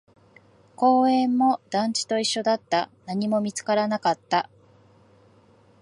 [0.75, 4.49] 公園も団地と一緒だった、何も見つからなかった